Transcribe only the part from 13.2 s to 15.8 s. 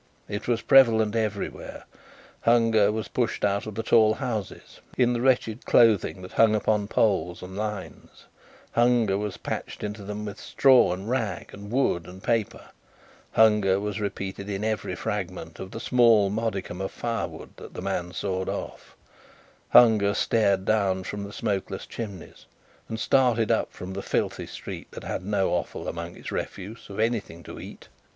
Hunger was repeated in every fragment of the